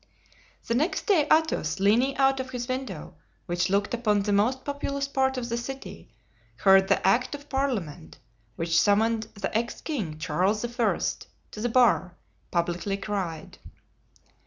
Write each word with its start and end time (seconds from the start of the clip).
The 0.65 0.73
next 0.73 1.05
day, 1.05 1.27
Athos, 1.31 1.79
leaning 1.79 2.17
out 2.17 2.39
of 2.39 2.49
his 2.49 2.67
window, 2.67 3.13
which 3.45 3.69
looked 3.69 3.93
upon 3.93 4.23
the 4.23 4.33
most 4.33 4.65
populous 4.65 5.07
part 5.07 5.37
of 5.37 5.47
the 5.47 5.57
city, 5.57 6.09
heard 6.55 6.87
the 6.87 7.05
Act 7.07 7.35
of 7.35 7.49
Parliament, 7.49 8.17
which 8.55 8.81
summoned 8.81 9.27
the 9.35 9.55
ex 9.55 9.79
king, 9.79 10.17
Charles 10.17 10.65
I., 10.65 10.69
to 11.51 11.61
the 11.61 11.69
bar, 11.69 12.15
publicly 12.49 12.97
cried. 12.97 13.59